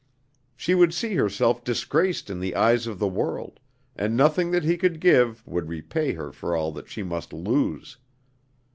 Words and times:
She 0.55 0.73
would 0.73 0.95
see 0.95 1.13
herself 1.13 1.63
disgraced 1.63 2.31
in 2.31 2.39
the 2.39 2.55
eyes 2.55 2.87
of 2.87 2.97
the 2.97 3.07
world, 3.07 3.59
and 3.95 4.17
nothing 4.17 4.49
that 4.49 4.63
he 4.63 4.75
could 4.75 4.99
give 4.99 5.45
would 5.47 5.69
repay 5.69 6.13
her 6.13 6.31
for 6.31 6.55
all 6.55 6.71
that 6.71 6.89
she 6.89 7.03
must 7.03 7.31
lose. 7.31 7.97